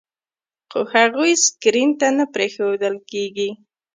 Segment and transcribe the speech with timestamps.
[0.71, 3.49] خو هغوی سکرین ته نه پرېښودل کېږي.